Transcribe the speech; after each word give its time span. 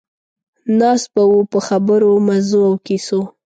ناست 0.79 1.07
به 1.13 1.21
وو 1.29 1.39
په 1.51 1.59
خبرو، 1.67 2.09
مزو 2.27 2.59
او 2.69 2.75
کیسو. 2.85 3.19